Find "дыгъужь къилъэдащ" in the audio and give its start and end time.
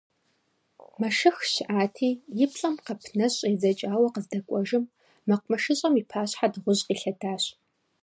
6.53-7.43